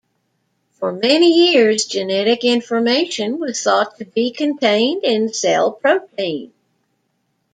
For 0.79 0.91
many 0.93 1.51
years, 1.51 1.85
genetic 1.85 2.43
information 2.43 3.37
was 3.37 3.61
thought 3.61 3.99
to 3.99 4.05
be 4.05 4.31
contained 4.31 5.03
in 5.03 5.31
cell 5.31 5.73
protein. 5.73 6.51